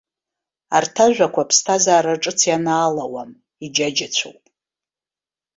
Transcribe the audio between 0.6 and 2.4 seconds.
Арҭ ажәақәа аԥсҭазаара ҿыц